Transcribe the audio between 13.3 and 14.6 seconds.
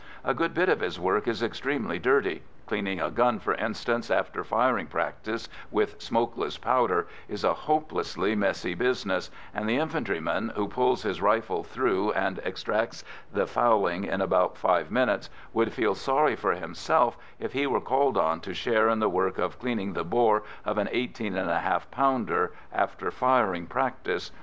the fouling in about